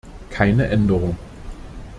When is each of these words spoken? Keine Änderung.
Keine 0.31 0.65
Änderung. 0.67 1.15